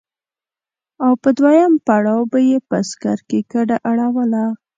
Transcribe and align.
او 1.05 1.11
په 1.21 1.29
دوهم 1.37 1.73
پړاو 1.85 2.29
به 2.31 2.39
يې 2.49 2.57
په 2.69 2.77
سکر 2.89 3.17
کې 3.29 3.39
کډه 3.51 3.77
اړوله. 3.89 4.43